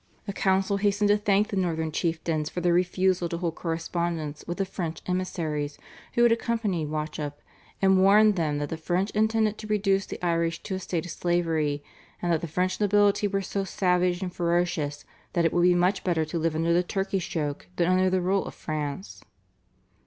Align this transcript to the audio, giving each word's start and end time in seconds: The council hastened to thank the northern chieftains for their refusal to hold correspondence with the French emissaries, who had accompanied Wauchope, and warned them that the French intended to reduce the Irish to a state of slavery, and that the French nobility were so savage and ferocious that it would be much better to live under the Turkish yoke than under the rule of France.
The 0.25 0.33
council 0.33 0.77
hastened 0.77 1.09
to 1.09 1.17
thank 1.17 1.49
the 1.49 1.55
northern 1.55 1.91
chieftains 1.91 2.49
for 2.49 2.59
their 2.59 2.73
refusal 2.73 3.29
to 3.29 3.37
hold 3.37 3.53
correspondence 3.53 4.43
with 4.47 4.57
the 4.57 4.65
French 4.65 4.99
emissaries, 5.05 5.77
who 6.15 6.23
had 6.23 6.31
accompanied 6.31 6.89
Wauchope, 6.89 7.39
and 7.83 8.01
warned 8.01 8.35
them 8.35 8.57
that 8.57 8.69
the 8.69 8.77
French 8.77 9.11
intended 9.11 9.59
to 9.59 9.67
reduce 9.67 10.07
the 10.07 10.17
Irish 10.25 10.63
to 10.63 10.73
a 10.73 10.79
state 10.79 11.05
of 11.05 11.11
slavery, 11.11 11.83
and 12.19 12.31
that 12.33 12.41
the 12.41 12.47
French 12.47 12.81
nobility 12.81 13.27
were 13.27 13.43
so 13.43 13.63
savage 13.63 14.23
and 14.23 14.33
ferocious 14.33 15.05
that 15.33 15.45
it 15.45 15.53
would 15.53 15.61
be 15.61 15.75
much 15.75 16.03
better 16.03 16.25
to 16.25 16.39
live 16.39 16.55
under 16.55 16.73
the 16.73 16.81
Turkish 16.81 17.35
yoke 17.35 17.67
than 17.75 17.87
under 17.87 18.09
the 18.09 18.21
rule 18.21 18.47
of 18.47 18.55
France. 18.55 19.23